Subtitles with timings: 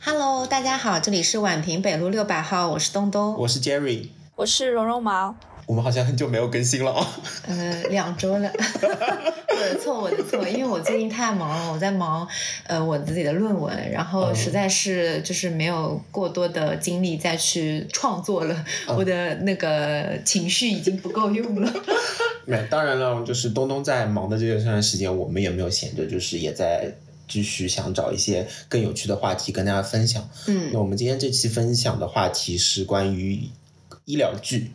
[0.00, 5.34] Hello，大家好，这里是宛平北路六百号，我是东东，我是 Jerry，我是绒绒毛。
[5.66, 7.06] 我们好像很久没有更新了啊。
[7.48, 12.26] 呃，两周了， 我的错，我的错，因为我最近太忙了，我在忙
[12.68, 21.70] 呃我自己的论文，然后实在是就是没有过多的精力再去创作了，我的那个情绪已经不够用了。
[22.46, 26.90] 没，当然了，就是东东在忙的这段时间，我们也没有闲着，就是也在
[27.28, 30.28] 继续想找一些更有趣的话题跟大家分享。
[30.46, 33.48] 嗯，那我们今天这期分享的话题是关于
[34.06, 34.72] 医疗剧。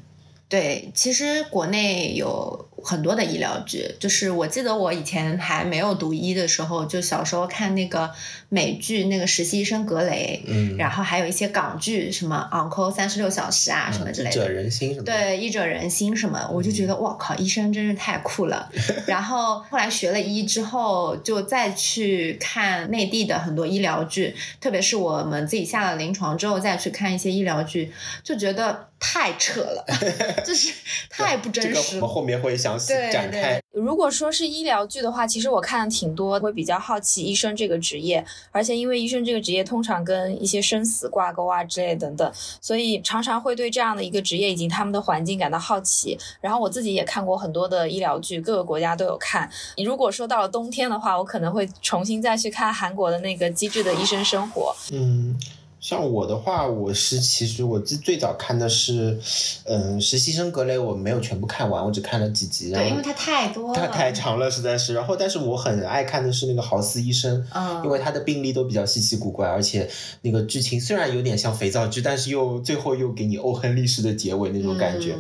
[0.53, 8.11] 对，其实国内有很多的医疗剧，就是我记得我以前还没有读医的时候，就小时候看那个
[8.49, 18.69] 美剧，那个实习医生格雷，嗯，然后还有一些港剧，什么 Uncle 三十六小时啊，什么之类的，医者仁心什么，对，医者仁心什么，我就觉得哇靠，医生真是太酷了。
[19.07, 27.91] 然后后来学了医之后，就再去看内地的很多医疗剧，特别是我们自己下了临床之后再去看一些医疗剧，
[28.23, 28.89] 就觉得。
[29.05, 29.85] 太扯了，
[30.47, 30.73] 就是
[31.09, 31.73] 太不真实。
[31.73, 33.61] 这个我们后面会详细展开。
[33.73, 46.17] 如果说是医疗剧的话，其实我看的挺多，会比较好奇医生这个职业，而且因为医生这个职业通常跟一些生死挂钩啊之类等等，所以常常会对这样的一个职业以及他们的环境感到好奇。
[46.39, 49.49] 然后我自己也看过很多的医疗剧，各个国家都有看。
[49.75, 54.73] 你如果说到了冬天的话，我可能会重新再去看韩国的那个《机智的医生生活》。
[54.95, 55.37] 嗯。
[55.83, 59.19] 像我的话，我是其实我最最早看的是，
[59.65, 62.71] 嗯，实习生格雷，我没有全部看完，我只看了几集。
[62.71, 63.75] 对，因为它太多了。
[63.75, 64.93] 它太长了，实在是。
[64.93, 69.89] 然后，但是我很爱看的是那个豪斯医生，嗯，因为他的病例都比较稀奇古怪，而且
[70.21, 75.17] 那个剧情虽然有点像肥皂剧，但是又最后又给你欧亨利式的结尾那种感觉。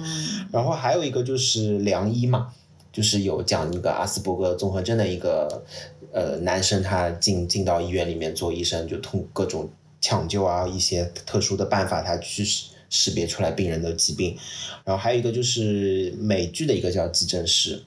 [0.49, 2.47] 然后还有一个就是良医嘛，
[2.89, 5.65] 就是有讲那个阿斯伯格综合症的一个
[6.13, 9.69] 呃男生，他进进到医院里面做医生，就通各种。
[10.03, 14.37] 抢救啊，一些特殊的办法，他去识识别出来病人的疾病，
[14.83, 17.77] 然后还有一个就是美剧的一个叫《急诊室》，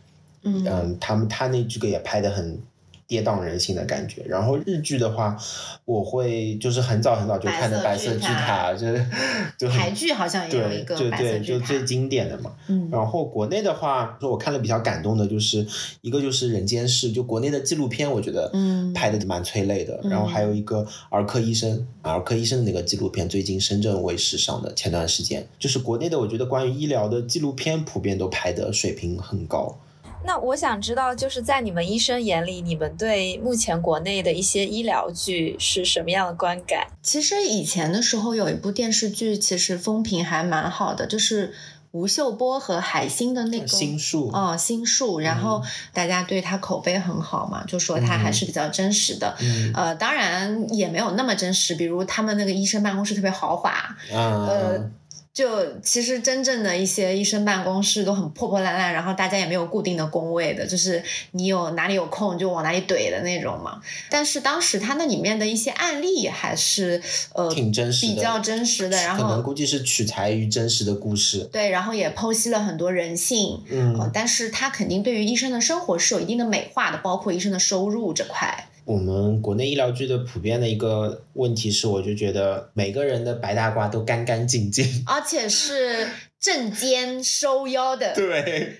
[0.43, 2.59] 嗯，他们他那这个也拍的很。
[3.06, 4.22] 跌宕人心的感觉。
[4.27, 5.37] 然后日剧的话，
[5.84, 9.06] 我会就是很早很早就看的《白色巨塔》，就是
[9.56, 12.53] 就台剧好像也有一个对对，就最经典的嘛。
[12.69, 12.89] 嗯。
[12.91, 15.66] 然后国内的话，说我看了比较感动的，就是
[16.00, 18.50] 一个就是《人间世》，就国内的纪录片，我觉得
[18.95, 20.00] 拍的蛮催泪的。
[20.05, 29.78] 然后还有一个儿科医生，儿科医生的那个纪录片，最近深圳卫视上的，前段时间就是国内的，我觉得关于医疗的纪录片普遍都拍的水平很高。
[30.26, 36.88] 那我想知道，就是在你们医生眼里，你们对目前国内的一些医疗剧是什么样的观感？
[37.00, 41.54] 其实以前的时候有一部电视剧，其实风评还蛮好的，就是
[41.92, 49.36] 吴秀波和海星的那个心术哦，心术，然后大家对他口碑很好嘛，就说他还是比较真实的。
[49.75, 54.91] 呃，当然也没有那么真实，比如他们那个医生办公室特别豪华，呃。
[55.36, 61.02] 就其实真正的一些医生办公室都很破破烂烂，然后大家也没有固定的工位的，就是
[61.32, 63.82] 你有哪里有空就往哪里怼的那种嘛。
[64.08, 67.02] 但是当时他那里面的一些案例还是
[67.34, 68.97] 呃挺真实的，比较真实的。
[69.02, 71.47] 然后可能估计是取材于真实的故事。
[71.53, 73.62] 对，然后也剖析了很多人性。
[73.68, 78.70] 嗯，但是他肯定对于医生的生活是有一定的美化的，包括医生的收入这块。
[78.86, 86.08] 我们国内医疗剧的普遍的一个问题是，我就觉得每个人的白大褂都干干净净， 而且是
[86.38, 88.14] 正肩收腰的。
[88.14, 88.78] 对。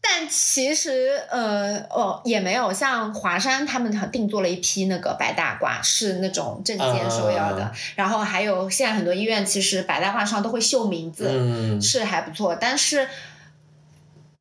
[0.00, 7.72] 但其实，呃，哦，也没有像华山他们定做了一批那个白大褂，是那种正肩收腰的。
[7.94, 12.56] 然后还有现在很多医院其实白大褂上都会绣名字，嗯是还不错。
[12.60, 13.08] 但是。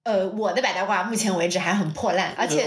[0.06, 2.64] 呃，我的百大褂目前为止还很破烂，而且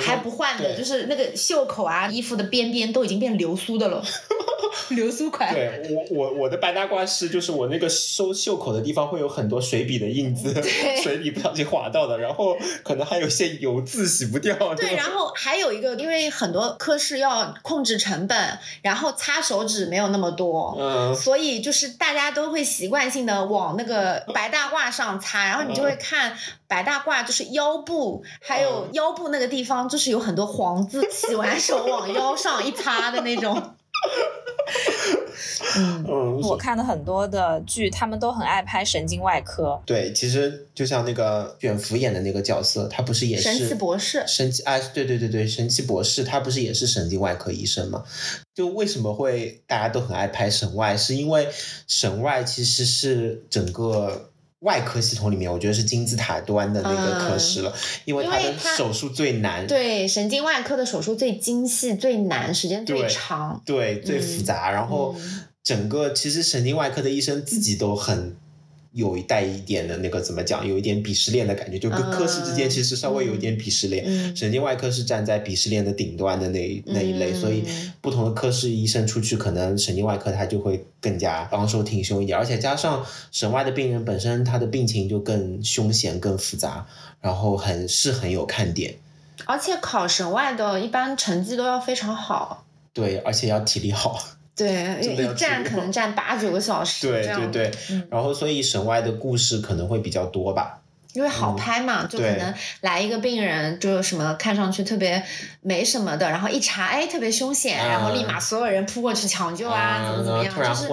[0.00, 4.02] 还不换的，就是那个袖口啊、衣服的边边都已经变流苏的了，
[4.90, 5.54] 流苏款。
[5.54, 10.52] 对我我我的白大褂是，就是我那个收袖口的地方会有很多水笔的印子，
[11.00, 14.74] 水笔不小心划到的，然后可能还有些油渍洗不掉。
[14.74, 26.36] 对，然后还有一个，因为很多科室要控制成本，然后擦手指没有那么多，嗯，所以就是大家都会习惯性的往那个 白大褂上擦，然后你就会看。
[26.72, 31.06] 白大褂就是腰部，还有腰部那个地方，就是有很多黄渍。
[31.10, 33.54] 洗完手往腰上一擦的那种。
[35.76, 39.78] 嗯，我看了很多的剧，他们都很爱拍神经外科。
[39.84, 44.24] 对，其实就像那个卷福演的那个角色，他不是也是神奇博士？
[44.26, 48.02] 神奇啊，对对对对，神奇博士，他不是也是神经外科医生吗？
[48.54, 50.96] 就为什么会大家都很爱拍神外？
[50.96, 51.46] 是因为
[51.86, 54.30] 神外其实是整个。
[54.62, 57.72] 外科系统里面，我觉得是金字塔端的那个科室了，
[58.04, 59.66] 因为它的手术最难。
[59.66, 64.70] 对，神经外科的手术最精细、最难，时间最长，对，最复杂。
[64.70, 65.14] 然后
[65.62, 68.36] 整个其实神经外科的医生自己都很。
[68.92, 74.36] 有一带一点的那个怎么讲，有一点鄙视链的感觉，就跟科室之间其实稍微有一点鄙视链。
[74.36, 77.64] 神经外科是站在鄙视链的顶端的那那一类，所以
[78.00, 86.86] 不同的科室医生出去，可能神经外科他就会更加昂首挺胸一点，而且加上神外的病人本身他的病情就更凶险、更复杂，
[87.20, 88.96] 然后很是很有看点。
[89.46, 92.66] 而且考神外的一般成绩都要非常好。
[92.92, 94.22] 对，而且要体力好。
[94.56, 97.08] 对，一站可能站八九个小时。
[97.08, 97.70] 对对对，
[98.10, 100.78] 然后所以省外的故事可能会比较多吧。
[101.14, 105.22] 因为好拍嘛，就可能来一个病人，就是什么看上去特别
[105.60, 110.88] 没什么的，然后一查，哎，特别凶险，然后立马所有人扑过去抢救啊，怎么怎么样，就是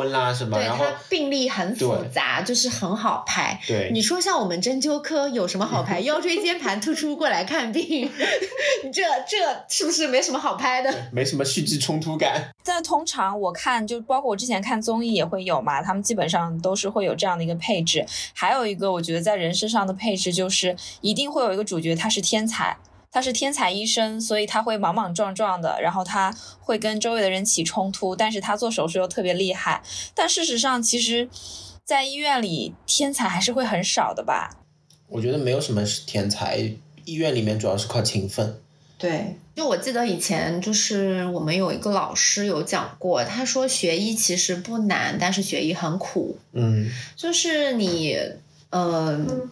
[0.48, 3.58] 吧对他病例很复杂，就是很好拍。
[3.66, 6.02] 对，你说像我们针灸科有什么好拍？
[6.04, 8.12] 腰椎间盘突出过来看病，
[8.84, 9.38] 你这这
[9.70, 10.94] 是不是没什么好拍的？
[11.14, 12.50] 没什么戏剧冲突感。
[12.70, 18.06] 但通常我看，就包括我之前看综艺也会有嘛，他们基本上都是会有这样的一个配置。
[18.34, 20.10] 还有一个，我觉得在人身上的配。
[20.10, 22.76] 配置就是一定会有一个主角，他是天才，
[23.12, 29.84] 他是天才医生，所以他会莽莽撞撞的，然后他会跟周围的人起冲突，但是他做手术又特别厉害。
[30.16, 31.30] 但事实上，其实，
[31.86, 34.58] 在医院里，天才还是会很少的吧？
[35.10, 36.58] 我觉得没有什么是天才，
[37.06, 38.60] 医院里面主要是靠勤奋。
[38.98, 46.38] 对，就我记得以前就是我们有一个老师有讲过，他说学医其实不难，但是学医很苦。
[46.54, 48.18] 嗯，就是你，
[48.70, 49.50] 嗯。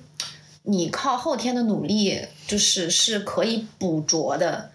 [0.70, 4.70] 你靠后天的努力，就是是可以捕捉的，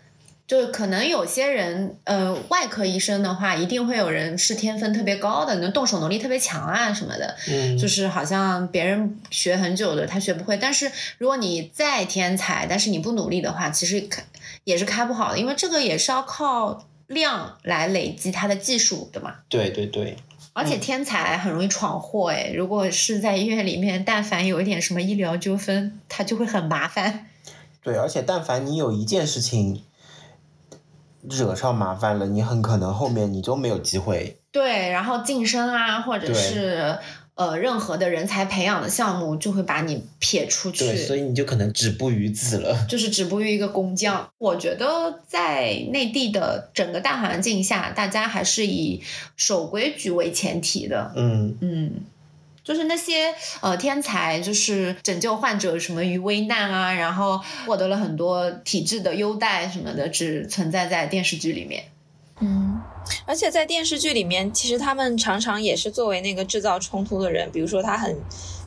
[0.53, 14.23] 就是可能有些人，呃，外科医生的话，一定会有人是天分特别高的，能动手能力特别强啊什么的，嗯，就是好像别人学很久的他学不会，但是如果你再天才，但是你不努力的话，其实开
[14.65, 19.37] 也是开不好的，因为这个也是要靠量来累积他的技术的嘛。
[19.49, 20.19] 对对对。
[20.53, 27.29] 而且天才很容易闯祸哎，如果是在医院里面，但凡有一点什么医疗纠纷，他就会很麻烦。
[27.83, 29.83] 对，而且但凡你有一件事情
[31.29, 34.39] 惹上麻烦了，你很可能后面你就没有机会。
[34.51, 36.99] 对，然后晋升啊，或者是。
[37.35, 44.29] 呃，任何的人才培养的项目就会把你撇出去，对，所以你就可能止步于此了，就是止步于一个工匠。
[44.37, 49.03] 我觉得在内地的整个大环境下，大家还是以
[49.35, 51.11] 守规矩为前提的。
[51.17, 51.91] 嗯嗯，
[52.64, 61.85] 就是那些呃天才，就是拯救患者什么于危难啊，然后获得了很多体制的优待什么的，只存在在电视剧里面。
[62.41, 62.81] 嗯。
[63.26, 67.50] 而且在电视剧里面，其实他们常常也是作为那个制造冲突的人。
[67.50, 68.17] 比如说，他很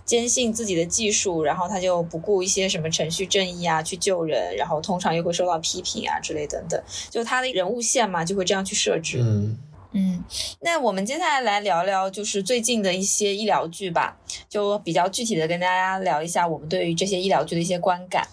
[0.03, 6.81] 坚信自己的技术，然后他就不顾一些什么程序正义啊去救人，然后通常又会受到批评啊之类等等。
[7.09, 9.19] 就他的人物线嘛，就会这样去设置。
[9.21, 9.57] 嗯。
[9.97, 10.21] 嗯，
[10.59, 14.17] 那我们接下来来聊聊，就是最近的一些医疗剧吧，
[14.49, 18.27] 就比较具体的跟大家聊一下我们对于这些医疗剧的一些观感。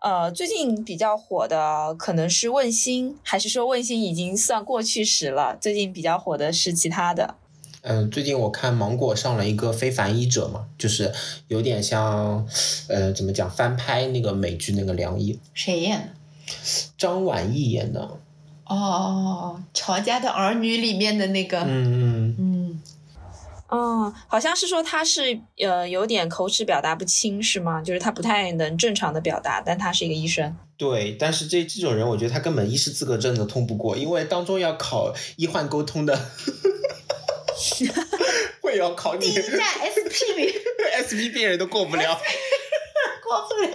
[0.00, 5.56] 呃，最近比较火的可能是《问心》，还是说《问心》已经算过去时了？
[5.60, 7.36] 最近比较火的是其他的。
[7.82, 11.12] 嗯，最近我看芒果上了一个《非凡医者》嘛，就是
[11.46, 12.44] 有点像，
[12.88, 15.34] 呃，怎么讲翻拍那个美剧那个《良医》。
[15.54, 16.08] 谁演的？
[16.98, 18.18] 张晚意演的。
[18.66, 22.82] 哦，乔家的儿女里面的那个，嗯嗯嗯，
[23.68, 27.82] 哦，好像是说他是呃有点口齿表达不清是吗？
[27.82, 30.56] 就是他不太能正常的表达，但他是一个医生。
[30.76, 36.18] 对，但是这这种人，我觉得他根本医师资格证都通不过，因为当中要考医患沟通的，
[38.60, 39.26] 会要考你。
[39.26, 39.60] 第一站
[39.92, 40.52] SP 病
[41.04, 42.18] ，SP 病人都过不了。
[43.22, 43.68] 过不了，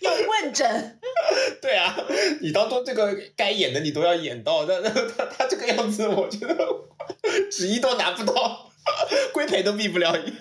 [0.00, 0.98] 要问诊。
[1.62, 1.96] 对啊，
[2.40, 6.56] 你当中这个该演的你都要演到，那那他他这个样子，我觉得
[7.50, 8.70] 纸一都拿不到，
[9.32, 10.32] 规培都毕不了业。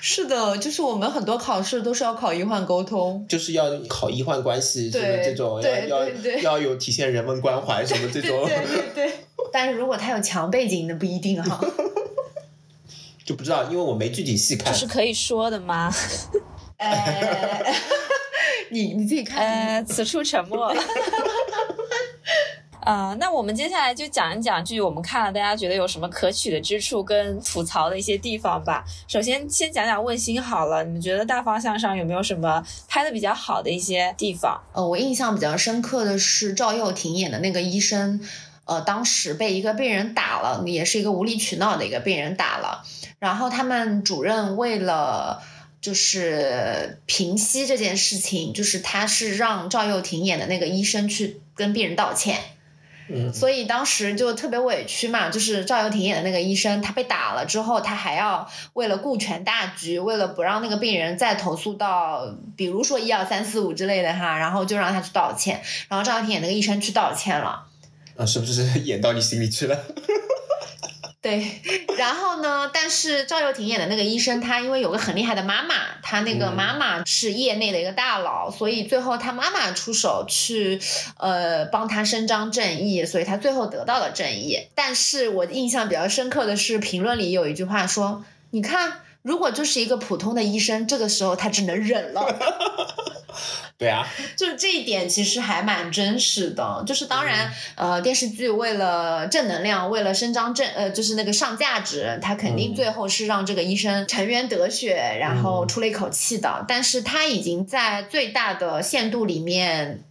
[0.00, 6.08] 是的，就是我们很多考试都是要考医患沟通，就是要考医患关系，什么这种要要
[6.42, 8.44] 要有体现人文关怀什么这种。
[8.44, 9.12] 对对对。
[9.52, 11.60] 但是如果他有强背景，那不一定哈。
[13.24, 14.72] 就不知道，因为我没具体细看。
[14.72, 15.94] 这是可以说的吗？
[16.78, 17.74] 呃，
[18.72, 19.46] 你你自己看。
[19.46, 20.74] 呃，此处沉默。
[22.80, 28.82] 啊， 那我们接下来就讲一讲，剧我们看了，大家觉得有什么可取的之处跟吐槽的一些地方吧。
[29.06, 34.58] 首先，先讲讲《问心》好了，你们觉得大方向上有没有什么拍的比较好的一些地方？
[34.72, 38.18] 呃，我印象比较深刻的是赵又廷演的那个医生，
[38.64, 42.82] 呃，当时被一个病人打了，也是一个无理取闹的一个病人打了，
[43.18, 45.42] 然后他们主任为了。
[45.82, 52.38] 就是平息这件事情，就是他是让赵又廷演的那个医生去跟病人道歉。
[53.08, 67.66] 嗯，所以当时就特别委屈嘛，就是赵又廷演的那个医生，他被打了之后，他还要为了顾全大局，为了不让那个病人再投诉到，比如说一二三四五之类的哈，然后就让他去道歉，然后赵又廷演那个医生去道歉了。
[68.16, 69.76] 啊，是不是 演到你心里去了？
[71.22, 71.60] 对，
[71.96, 72.68] 然后呢？
[72.74, 80.80] 但是赵又廷演的那个医生，他因为有个很厉害的妈妈，他那个妈妈是业内的一个大佬，所以最后他妈妈出手去，
[81.18, 84.58] 呃，帮他伸张正义，所以他最后得到了正义。
[84.74, 92.26] 但是我印象比较深刻的是，评论里有一句话说：“你看，如果就是一个普通的医生，这个时候他只能忍了。
[93.82, 96.84] ”对啊，就是这一点其实还蛮真实的。
[96.86, 106.64] 就是当然，呃，电视剧为了正能量，为了伸张正，呃，就是那个上价值，他肯定最后是让这个医生沉冤得雪，然后出了一口气的。
[106.68, 110.04] 但是他已经在最大的限度里面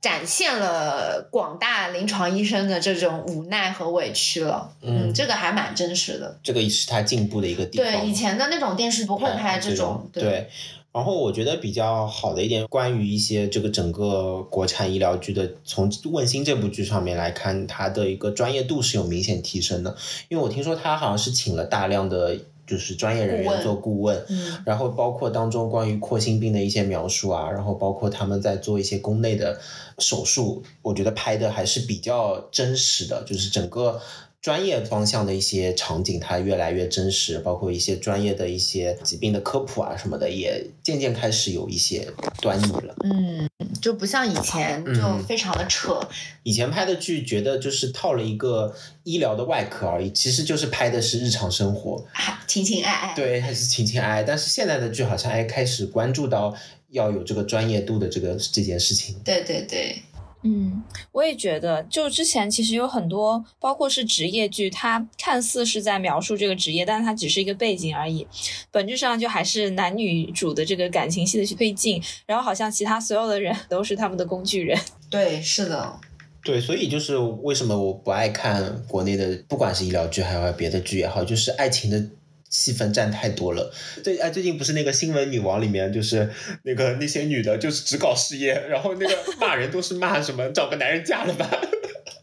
[0.00, 4.72] 展现了广大临床医生的这种无奈和委屈了。
[4.80, 6.40] 嗯，这个还蛮真实的。
[6.42, 7.86] 这个是他进步的一个地方。
[7.86, 10.08] 对，以前的那种电视不会拍这种。
[10.10, 10.48] 对。
[10.92, 19.96] 然后我觉得比较好的一点，关于一些这个整个国产医疗剧的，从《问心》这部剧上面来看，它的一个专业度是有明显提升的。
[20.28, 24.22] 因为我听说他好像是请了大量的就是专业人员做顾问，
[24.66, 29.58] 然后包括当中关于扩心病的一些描述啊，然后包括他们在做一些宫内的
[29.98, 33.98] 手术，我觉得拍的还是比较真实的，就是整个。
[34.42, 42.92] 专业方向的一些场景，它越来越真实，包括一些专业的一些疾病的科普啊什么的，也渐渐开始有一些端倪了。
[43.04, 43.48] 嗯，
[43.80, 46.00] 就不像以前就非常的扯。
[46.42, 52.04] 以前拍的剧，觉得就是套了一个医疗的外壳而已，其实就是拍的是日常生活，
[52.48, 53.14] 情情爱爱。
[53.14, 54.22] 对，还是情情爱爱。
[54.24, 56.52] 但是现在的剧好像哎开始关注到
[56.90, 59.14] 要有这个专业度的这个这件事情。
[59.24, 60.02] 对对对。
[60.44, 60.82] 嗯，
[61.12, 68.26] 我也觉得，就之前其实有很多，包括是职业剧，它看似是在描述这个职业，但是它只是一个背景而已，
[68.70, 74.78] 本质上就还是男女主的这个感情戏的去推进，然后好像其他所有的人都是他们的工具人。
[75.08, 76.00] 对，是的。
[76.44, 82.04] 对，所以就是为什么我不爱看国内的，不管是医疗剧还有别的剧也好，就是爱情的。
[82.52, 86.30] 戏份占太多了，最哎最近不是那个新闻女王里面，就是
[86.62, 91.50] 那个那些女的，就是只搞事业，然后那个 骂人都是骂什么找个男人嫁了吧，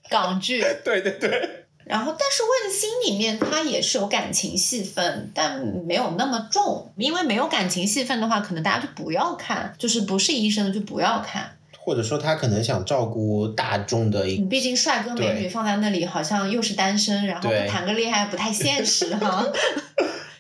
[0.10, 1.66] 港剧， 对对对。
[1.86, 11.58] 然后，但是问心里面它也是有感情戏份，但没有那么重，因为没有感情戏份的话，可能大家就不要看，就是不是医生的就不要看。
[11.82, 19.46] 或者说他可能想照顾大众的一，毕竟帅哥美女放在那里，好像又是单身，然后谈个恋爱不太现实哈。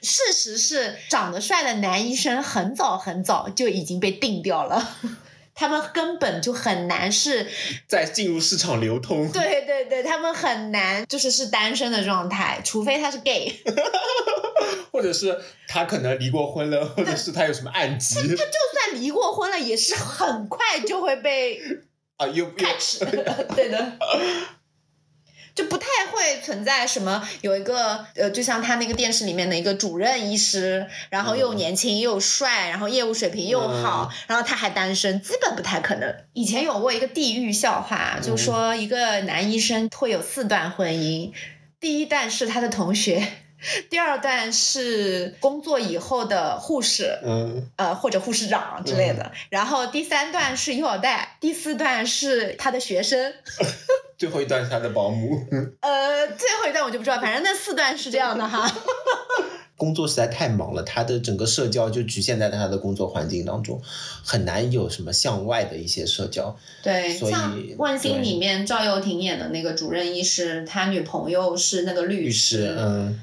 [0.01, 4.95] 事实是，长得帅的男医生很早很早就已经被定掉了，
[5.53, 7.45] 他们根本就很难是
[7.85, 9.29] 在进入市场流通。
[9.29, 13.53] 对对对，他们很难就是是单身的状态，除非他是 gay，
[14.93, 18.15] 或者是他可能离过婚了，或者是他有什么暗疾。
[18.15, 18.37] 他就
[18.89, 21.59] 算离过婚了，也是很快就会被
[22.17, 22.99] 啊又 catch，
[23.55, 23.93] 对的。
[25.55, 36.15] 就不太会存在什么有一个呃，就像他那个电视里面的一个主任医师，然后又年轻又帅，然后业务水平又好，然后他还单身，基本不太可能。
[36.31, 41.33] 以前有过一个地狱笑话，就说一个男医生会有四段婚姻，
[41.77, 43.27] 第一段是他的同学。
[43.89, 53.33] 第二段是工作以后的护士，嗯，呃或者护士长之类的，然后第三段是幼儿带，第四段是他的学生，
[54.17, 55.45] 最后一段是他的保姆。
[55.81, 58.71] 呃，最后一段我就不知道，反正那四段是这样的哈。
[59.75, 63.81] 工作实在太忙了，他的整个社交就局限在他的工作环境当中，
[64.25, 66.53] 很难有什么向外的一些社交。
[66.83, 73.21] 对，像《问心》里面赵又廷演的那个主任医师，他女朋友是那个律师，嗯。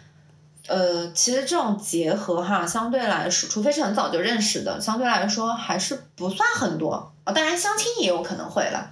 [0.66, 7.12] 呃，其实这种结合哈，相对来说，除非是很早就认识的，相对来说还是不算很多。
[7.24, 8.90] 哦，当然相亲也有可能会了。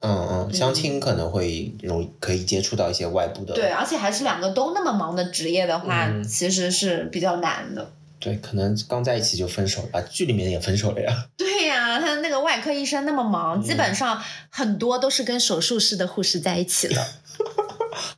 [0.00, 3.52] 嗯嗯，相亲可能会容易可以接触到一些外部的。
[3.52, 7.90] 对，而且还是两个都那么忙的职业的话，其实是比较难的。
[8.20, 11.26] 对，可能刚在一起就分手了，剧里面也分手了呀。
[11.36, 17.04] 对呀，他那个外科医生那么忙，基本上很多都是跟手术室的护士在一起了。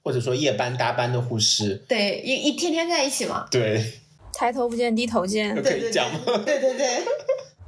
[0.02, 3.46] 或者说夜班搭班的护士，对，一一天天在一起嘛。
[3.50, 3.84] 对，
[4.32, 6.20] 抬头不见低头见，可以讲吗？
[6.44, 7.02] 对对对。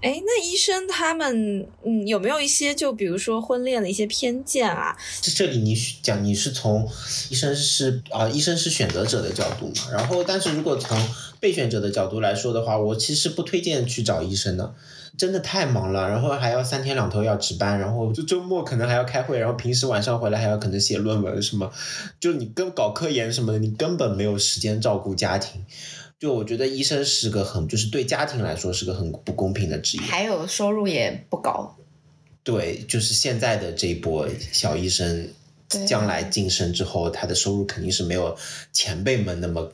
[0.03, 4.97] 哎，那医生他们嗯有没有一些就比如说婚恋的一些偏见啊？
[5.21, 6.89] 这这里你讲你是从
[7.31, 10.99] 医生是啊医生是选择者的角度嘛，然后但是如果从
[11.39, 14.75] 备选者的角度来说的话，我其实不推荐去找医生的，
[15.17, 21.71] 真的太忙了，然后还要三天两头要值班，然后就周末可能还要开会，然后平时晚上回来还要可能写论文什么，
[22.19, 25.65] 就你跟搞科研什么的，你根本没有时间照顾家庭。
[26.23, 31.77] 就我觉得医生是个很，就是对家庭来说是个很不公平的职业，还有收入也不高。
[32.45, 35.29] 对，就是现在的这一波小医生，
[35.85, 38.39] 将来晋升之后，他的收入肯定是没有
[38.73, 39.73] 前辈们那么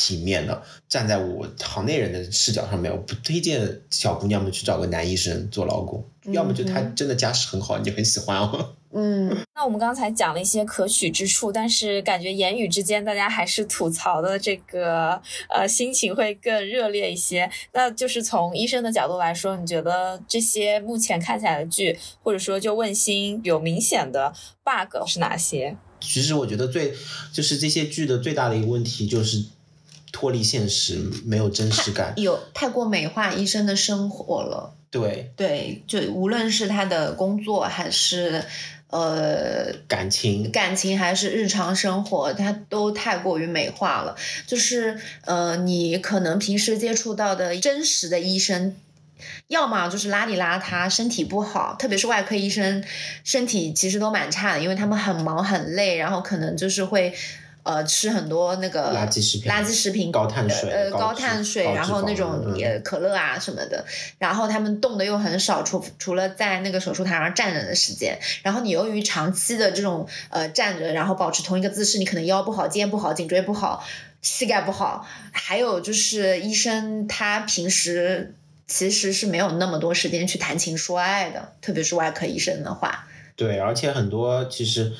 [0.00, 0.62] 体面的。
[0.88, 6.02] 站在我行内人的视角上面，我不推荐小姑娘们去找个男医生做老公，
[6.32, 8.74] 要么就他真的家世很好，你很喜欢哦。
[8.92, 17.48] 嗯，那我们刚才讲了一些可取之处，但是感觉言语之间大家还是吐槽的这个呃心情会更热烈一些。
[17.72, 24.32] 那就是从医生的角度来说，你觉得这些目前看起来的剧，或者说就问心有明显的
[24.64, 25.76] bug 是哪些？
[26.00, 26.92] 其实我觉得最
[27.32, 29.44] 就是这些剧的最大的一个问题就是
[30.12, 34.74] 脱离现实，没有真实感，有太过美化医生的生活了。
[34.90, 38.44] 对对，就无论是他的工作还是。
[38.92, 44.16] 呃，感情、感情还是日常生活，他都太过于美化了。
[44.48, 48.74] 就是呃，你可能平时接触到的真实的医生，
[49.46, 52.82] 要么就是邋里邋遢，身体不好，特别是外科医生，
[53.22, 57.14] 身体其实都蛮差的，因为他们很忙很累，然后可能就是会。
[57.62, 63.84] 呃，吃很多那个垃圾食品，垃圾食品，高碳水，呃，高碳水，然后那种也可乐啊什么的，
[64.18, 73.84] 然后他们动的又很少，除除了在那个手术台上站着的时间，然后你由于长期的这种呃站着，然后保持同一个姿势，你可能腰不好，肩不好，颈椎不好，
[74.22, 78.34] 膝盖不好，还有就是医生他平时
[78.66, 83.06] 其实是没有那么多时间去谈情说爱的，特别是外科医生的话。
[83.36, 84.92] 对，而且很多其实。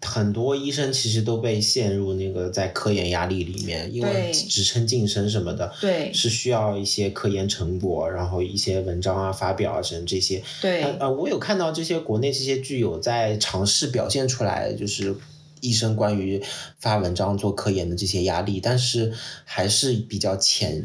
[0.00, 10.42] 很多医生其实都被陷入那个在科研压力里面，因为职称晋升什么的，对，是需要一些科研成果，然后一些文章啊发表啊什么这些。
[10.62, 15.16] 对，呃，我有看到这些国内这些剧有在尝试表现出来，就是
[15.60, 16.40] 医生关于
[16.78, 19.12] 发文章做科研的这些压力，但是
[19.44, 20.84] 还是比较浅，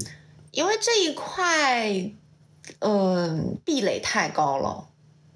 [0.51, 2.11] 因为这一块，
[2.79, 4.87] 嗯，壁垒太高了。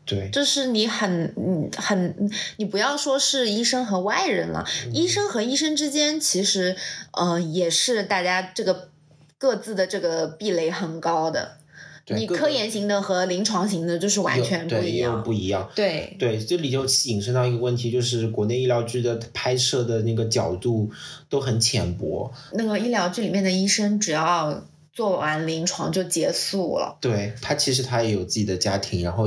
[0.08, 6.78] 对，就是你很嗯很，你不要说是医生和外人了，医生和医生之间其实
[7.12, 8.90] 呃也是大家这个
[9.38, 11.58] 各自的这个壁垒很高的。
[12.10, 15.70] 你科研型的和临床型的就是完全不一样，不一样。
[15.76, 20.90] 对对，这里就引申到一个问题，就是国内医疗剧的拍摄的那个角度
[21.28, 22.32] 都很浅薄。
[22.54, 26.98] 那个医疗剧里面的医生只要做完临床就结束了。
[27.02, 29.26] 对他其实他也有自己的家庭，然后。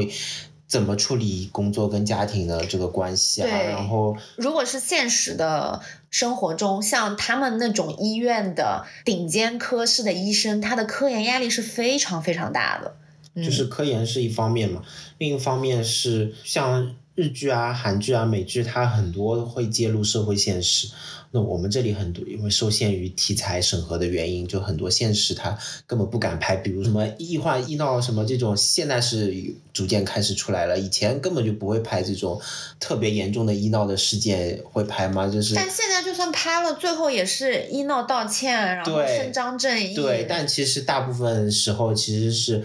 [0.70, 3.48] 怎么处理工作跟家庭的这个关系啊？
[3.48, 5.80] 然后，如果是现实的
[6.10, 12.94] 生活中，像他们那种医院的顶尖科室的医生，他的科研压力是非常非常大的。
[13.34, 14.82] 就是科研是一方面嘛，
[15.18, 20.88] 另一方面是像日剧啊、韩剧啊、美剧，它很多会揭露社会现实。
[21.32, 29.32] 那我们这里很多，因为受限于题材审核的原因，就很多现实它根本不敢拍，比如什么医患医闹什么这种，现在是
[29.72, 32.40] 逐渐开始出来了，以前根本就不会拍这种
[32.80, 35.28] 特别严重的医闹的事件，会拍吗？
[35.28, 39.94] 就是，但现在就算拍了，最后也是医闹道歉，然后伸张正义。
[39.94, 42.64] 对，但其实大部分时候其实是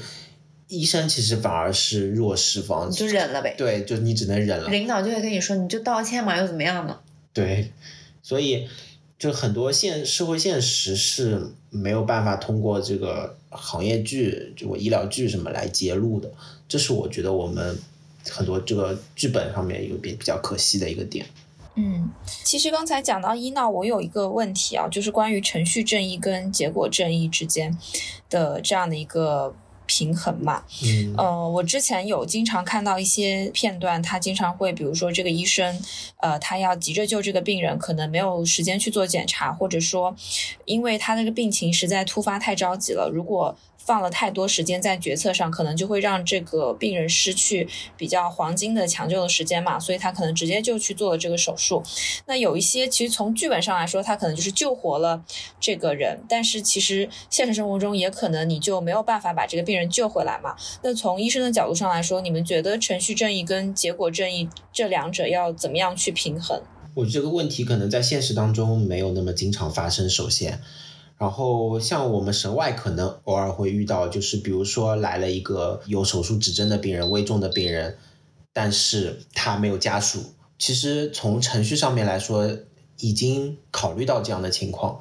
[0.67, 3.53] 医生，其实反而是弱势方，就忍了呗。
[3.57, 4.69] 对，就你只能忍了。
[4.69, 6.99] 领导就会跟你说，你就道歉嘛，又怎么样呢？
[7.31, 7.71] 对。
[8.23, 8.67] 所以，
[9.19, 16.31] 就很多现社会现实是没有办法通过这个行业剧，就我医疗剧什么来揭露的，
[16.67, 17.77] 这是我觉得我们
[18.31, 21.23] 很多这个剧本上面一个比比较可惜的一个点。
[21.75, 22.09] 嗯，
[22.43, 27.77] 其实刚才讲到医闹，我有一个问题啊，就是关于程序正义跟结果正义之间
[28.31, 29.55] 的这样的一个。
[29.95, 35.81] 平衡嘛，嗯，呃，我之前有经常看到一些片段，他经常会，比如说这个医生，
[36.17, 40.13] 呃，他要急着救这个病人，可能没有时间去做检查，或者说，
[40.65, 43.55] 因为他那个病情实在突发太着急了，如果。
[43.77, 51.83] 放了太多时间在决策上，可能就会让这个病人失去比较黄金的抢救的时间嘛，所以他可能直接就去做了这个手术。
[52.25, 55.23] 那有一些其实从剧本上来说，他可能就是救活了
[55.59, 60.55] 这个人，但是其实现实生活中也可能你就没有办法把这个病人救回来嘛。
[60.83, 66.61] 那从医生的角度上来说，你们觉得程序正义跟结果正义这两者要怎么样去平衡？
[66.93, 70.61] 我觉得这个问题可能在现实当中没有那么经常发生，首先。
[71.17, 77.97] 然后像我们神外可能偶尔会遇到，就是比如说来了一个有手术指征的病人，危重的病人，
[78.51, 80.19] 但是他没有家属。
[80.59, 82.49] 其实从程序上面来说，
[82.99, 84.99] 已经考虑到这样的情况，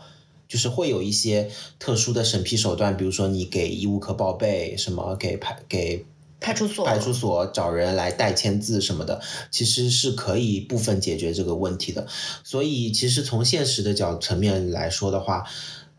[0.48, 6.04] 就是会有一些特殊的审批手段，比如说你给医务科报备，什么给派给。
[6.40, 9.18] 派出所，派出所找人来代签字什么的，
[9.50, 12.06] 其实是可以部分解决这个问题的。
[12.42, 15.44] 所以，其实从现实的角层面来说的话，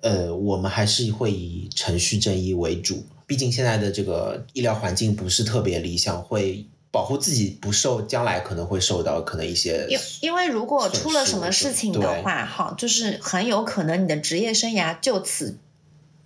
[0.01, 3.07] 呃，我们还是会以程序正义为主。
[3.25, 9.85] 毕竟现在的这个医疗环境不是特别理想，会保护自己不受将来可能会受到可能一些。
[9.89, 15.57] 因因为如果出了什么事情的话，哈，就是很有可能你的职业生涯就此。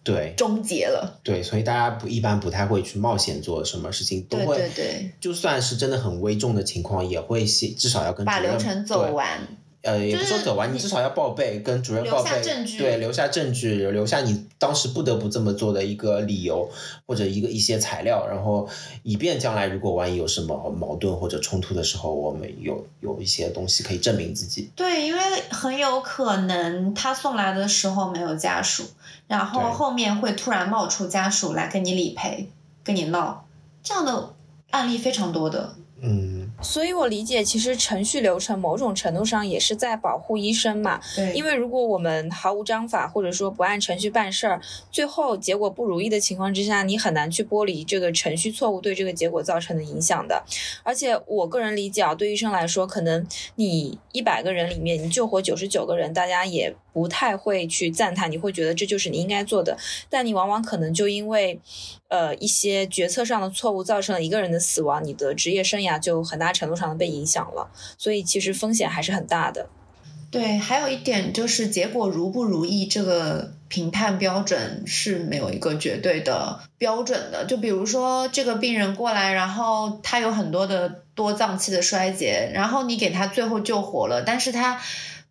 [0.03, 1.19] 对，终结了。
[1.23, 4.58] 对，所以大家不一般不太会去冒险做什么事情，都会。
[4.58, 5.12] 对对对。
[5.19, 9.39] 就算是真的很危重的情况，也会先至少要跟把流程走完。
[9.81, 12.29] 呃，也不说走完，你至少要报备，跟主任报备，
[12.77, 16.69] 对，留下证据，留下你当时不得不这么做的一个理由
[17.05, 18.67] 或者一个一些材料，然后
[19.03, 24.69] 以便将来如果万一有什么矛盾或者冲突的时候，我们有有一些东西可以证明自己。
[24.75, 28.83] 对，因为很有可能他送来的时候没有家属。
[29.27, 32.49] 然后后面会突然冒出家属来跟你理赔，
[32.83, 33.45] 跟你闹，
[33.83, 34.33] 这样的
[34.71, 35.75] 案例非常多的。
[36.01, 36.28] 嗯。
[36.61, 40.99] 所以，我理解，其实程序流程某种程度上也是在保护医生嘛。
[41.15, 41.33] 对。
[41.33, 50.43] 因为如果我们毫无章法，或者说不按程序办事儿，最后结果不如意的情况之下，你很难去剥离这个程序错误对这个结果造成的影响的。
[50.83, 59.77] 而且，我个人理解啊，对医生来说，可能你一百个人里面，你救活九十九个人，大家也不太会去赞叹，你会觉得这就是你应该做的。
[60.09, 61.59] 但你往往可能就因为。
[62.09, 69.69] 呃，一些决策上的错误造成了一个人的死亡，你的职业生涯就很大程度上的被影响了，所以其实风险还是很大的。
[70.31, 77.45] 对，还有一点就是结果如不如意，这个评判标准是没有一个绝对的标准的。
[77.45, 84.81] 就比如说这个病人过来，然后他有很多的多脏器的衰竭，然后你给他最后救活了，但是他，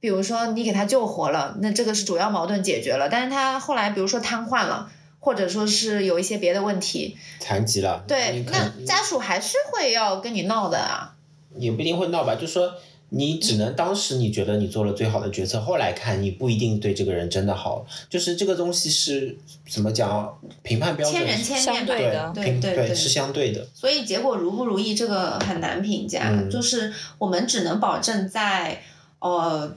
[0.01, 4.91] 比如说你给他救活了，那这个是主要矛盾解决了，但是他后来比如说瘫痪了。
[5.21, 11.17] 或者说是有一些别的问题，残疾了，对，那家属还是会要跟你闹的啊。
[11.57, 12.73] 也不一定会闹吧，就说
[13.11, 19.37] 你只能当时你觉得你做了最好的决策，后来看你不一定对这个人真的好，就是这个东西是
[19.69, 20.39] 怎么讲？
[20.63, 23.67] 评判标准千人千面对的，对对对，是相对的。
[23.75, 28.81] 所以结果如不如意，这个很难评价，就是我们只能保证在
[29.19, 29.77] 呃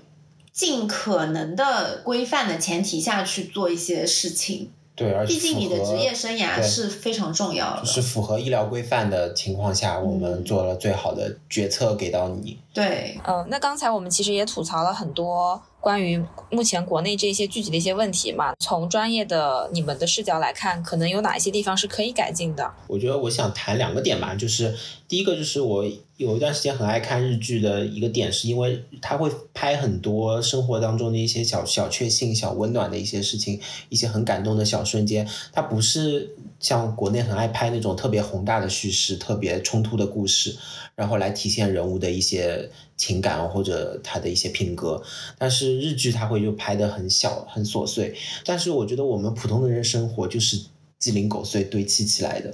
[0.51, 4.71] 尽可能的规范的前提下去做一些事情。
[4.93, 12.59] 对，而且毕竟你的职业生涯是非常重要的，是符合医疗规范的情况下，我们做了最好的决策给到你。
[12.73, 15.59] 对，嗯，那刚才我们其实也吐槽了很多。
[15.81, 22.71] 关于目前国内这些具体的一些问题嘛，从专业的你们的视角来看，可能有哪一些地方是可以改进的？
[22.87, 24.75] 我觉得我想谈两个点吧，就是
[25.07, 25.83] 第一个就是我
[26.17, 35.27] 有一段时间很爱看日剧的一个点，是因为他会拍很多生活当中的一些小小确幸、小温暖的一些事情，一些很感动的小瞬间。
[35.51, 40.55] 它不是像国内很爱拍那种特别宏大的叙事、特别冲突的故事，
[40.95, 42.69] 然后来体现人物的一些。
[42.97, 45.01] 情感或者他的一些品格，
[45.35, 50.65] 但是日剧他会就拍的很小很琐碎，但是我觉得我们普通的人生活就是
[50.99, 52.53] 鸡零狗碎堆砌起来的。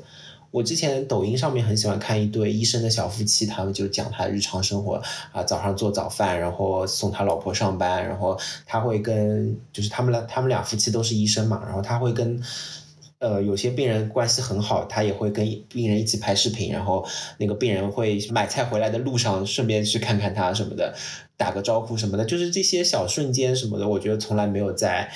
[0.52, 12.42] 我之前抖音上面很喜欢看一对医生的小夫妻，他们就讲他日常生活啊，早上做早饭，然后送他老婆上班，然后他会跟就是他们俩他们俩夫妻都是医生嘛，然后他会跟。
[13.20, 17.04] 呃，有些病人关系很好，他也会跟病人一起拍视频，然后
[17.40, 20.94] 那个病人会买菜回来的路上顺便去看看他什么的，
[21.36, 25.12] 打个招呼什么的，就是这些小瞬间什么的，我觉得从来没有在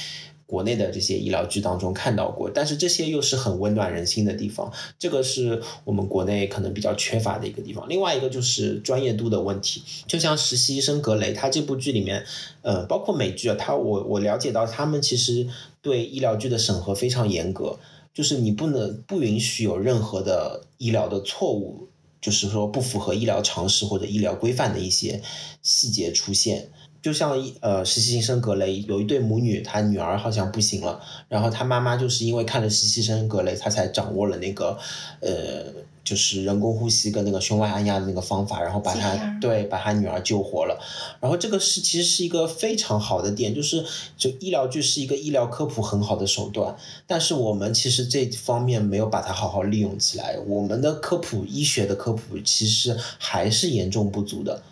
[0.51, 7.87] 国内的这些医疗剧当中看到过，但是这些又是很温暖人心的地方，这个是我们国内可能比较缺乏的一个地方。
[7.87, 12.25] 另外一个就是专业度的问题，就像实习医生格雷，他这部剧里面，
[12.63, 15.47] 呃，包括美剧啊，他我我了解到他们其实
[15.81, 17.79] 对医疗剧的审核非常严格。
[18.13, 21.87] 就是你不能不允许有任何的医疗的错误，
[22.19, 25.21] 就是说不符合医疗常识或者医疗规范的一些
[25.61, 26.69] 细节出现。
[27.01, 34.77] 就像一呃实习生格雷有一对母女，她女儿好像不行了，然后她妈妈就是因为看了实习生格雷，她才掌握了那个
[35.19, 35.65] 呃。
[36.03, 40.77] 就是人工呼吸跟那个胸外按压的那个方法，然后把他对把他女儿救活了。
[41.21, 43.85] 然后这个是其实是一个非常好的点，就是
[44.17, 50.39] 就医疗剧是一个医疗科普很好的手段，但是我们其实这方面没有把它好好利用起来。
[50.47, 54.63] 我们的科普医学的科普其实还是严重不足的，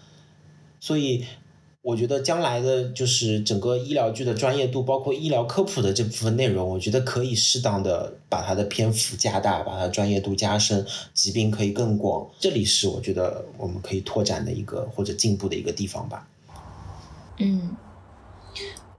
[0.80, 1.26] 所以
[1.82, 12.30] 我觉得将来的就是整个医疗剧的专业度，包括医疗科普的这部分内容，我觉得可以适当的把它的篇幅加大，把它专业度加深，疾病可以更广。
[12.40, 16.28] 这里是我觉得我们可以拓展的一个或者进步的一个地方吧。
[17.38, 17.78] 嗯。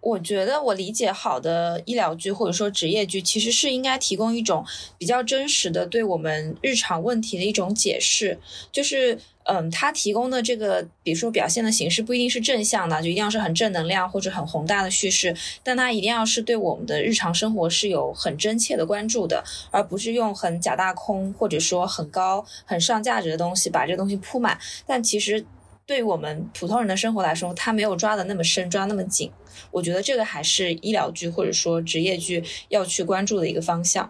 [0.02, 4.64] 我觉得我理解好的医疗剧或者说职业剧，其实是应该提供一种
[4.96, 8.38] 比较真实的对我们日常问题的一种解释。
[8.72, 9.18] 就是，
[9.52, 15.34] 嗯，它提供的这个，比如说表现的形式不一定是正向的，就一定要是很正能量或者很宏大的叙事，
[15.64, 24.56] 但它一定要是对我们的日常生活是有很真切的关注的，而不是用很假大空或者说很高很上价值的东西把这个东西铺满。
[24.86, 25.44] 但其实。
[25.86, 29.28] 对于我们普通人的生活来说，它没有抓的那么深，抓那么紧。
[29.72, 34.08] 我觉得这个还是医疗剧或者说职业剧要去关注的一个方向。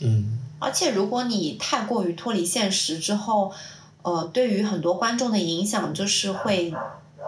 [0.00, 3.52] 嗯，而且如果你太过于脱离现实之后，
[4.04, 6.72] 呃，对于很多观众的影响就是会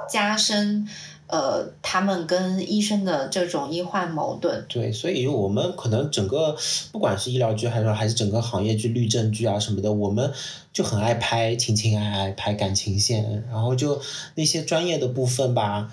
[0.08, 0.86] 加深。
[1.28, 6.56] 呃，他们跟医生的这种医患矛盾，对，所以我们可能整个
[6.92, 10.32] 不管是医疗剧，还是还是整个行业剧、律政剧啊什么的，我们
[10.72, 14.00] 就很爱拍情情爱爱，拍感情线，然后就
[14.36, 15.90] 那些专业的部分吧，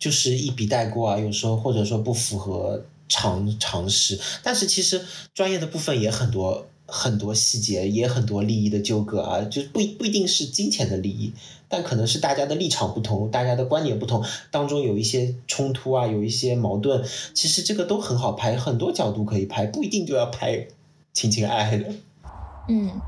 [0.00, 5.00] 就是一笔带过啊，有时候或者说不符合常常识，但是其实
[5.32, 6.66] 专业的部分也很多。
[6.94, 11.32] 很多细节也很多利益的纠葛啊，就不不一定是金钱的利益，
[11.66, 17.02] 但可能是大家的立场不同，大家的观点不同，当中有一些冲突啊，有一些矛盾，
[17.32, 20.68] 其实这个都很好拍，很多角度可以拍，不一定就要拍
[21.14, 21.86] 亲情爱爱的。
[22.68, 23.00] 嗯。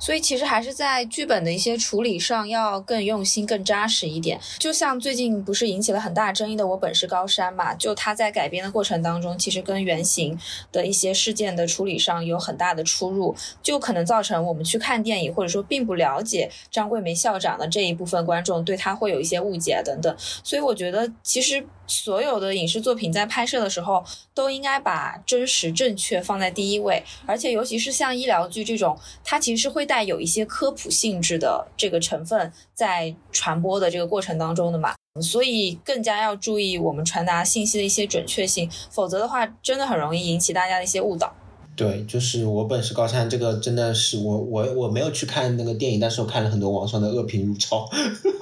[0.00, 4.36] 所以其实还是在剧本的一些处理上要更用心、更扎实一点。
[4.58, 10.36] 就像最近不是引起了很大争议的《我本是高山》嘛，就他在改编的过程当中，其实跟原型
[10.72, 20.12] 的一些事件的处理上有很大的出入，就可能造成我们去看电影或者说并不了解张桂梅校长的这一部分观众对他会有一些误解等等。
[20.18, 21.64] 所以我觉得其实。
[21.92, 41.34] 所有的影视作品在拍摄的时候都应该把真实正确放在第一位，而且尤其是像医疗剧这种，它其实会带有一些科普性质的这个成分在传播的这个过程当中的嘛，所以更加要注意我们传达信息的一些准确性，否则的话真的很容易引起大家的一些误导。
[41.76, 47.88] 对，就是我本是高山这个真的是我我我没有去看那个电影，但是我看了很多网上的恶评如潮，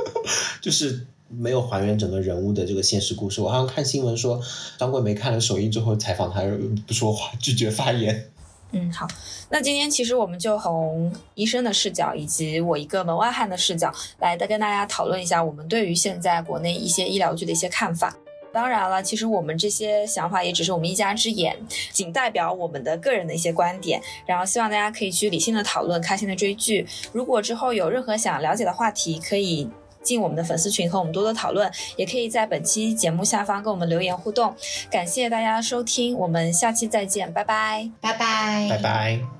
[0.62, 1.06] 就是。
[1.30, 3.42] 没有还原整个人物的这个现实故事。
[3.42, 4.40] 我好像看新闻说，
[4.78, 6.40] 张桂梅看了首映之后采访他
[6.86, 8.30] 不说话，拒绝发言。
[8.72, 9.06] 嗯，好，
[9.48, 18.14] 那今天其实我们就从医生的视角以及我一个门外汉的视角来再跟大家讨论一下我们对于现在国内一些医疗剧的一些看法。
[18.52, 21.56] 当然了，其实我们这些想法也只是我们一家之言，
[21.92, 24.00] 仅代表我们的个人的一些观点。
[24.26, 26.86] 然后希望大家可以去理性的讨论，开心的追剧。
[27.12, 29.68] 如果之后有任何想了解的话题，可以。
[30.08, 34.54] 进我们的粉丝群和我们多多讨论，也可以在本期节目下方跟我们留言互动。
[34.90, 39.37] 感谢大家收听，我们下期再见，拜拜，拜拜，拜拜。